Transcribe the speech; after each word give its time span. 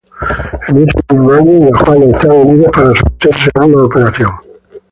En 0.67 0.77
ese 0.77 1.13
mismo 1.13 1.31
año, 1.31 1.59
viajó 1.59 1.91
a 1.91 1.97
Estados 1.99 2.45
Unidos 2.47 2.71
para 2.73 2.91
someterse 2.95 3.51
a 3.53 3.65
una 3.65 3.83
operación. 3.83 4.31